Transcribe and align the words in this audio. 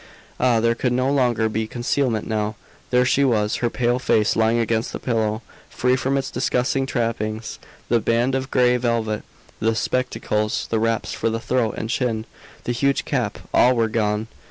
Ah! 0.39 0.59
there 0.59 0.73
could 0.73 0.93
no 0.93 1.11
longer 1.13 1.47
be 1.47 1.67
concealment 1.67 2.25
now! 2.27 2.55
There 2.89 3.05
she 3.05 3.23
was, 3.23 3.57
her 3.57 3.69
pale 3.69 3.99
face 3.99 4.35
lying 4.35 4.57
against 4.57 4.91
the 4.93 4.99
pillow, 4.99 5.43
free 5.69 5.95
from 5.95 6.17
its 6.17 6.31
disguising 6.31 6.87
trappings. 6.87 7.59
The 7.87 7.99
band 7.99 8.33
of 8.33 8.49
gray 8.49 8.77
velvet, 8.77 9.21
the 9.59 9.75
spectacles, 9.75 10.65
the 10.71 10.79
wraps 10.79 11.13
for 11.13 11.29
the 11.29 11.39
throat 11.39 11.75
and 11.77 11.87
chin, 11.87 12.25
the 12.63 12.71
huge 12.71 13.05
cap, 13.05 13.37
all 13.53 13.75
were 13.75 13.87
gone. 13.89 14.27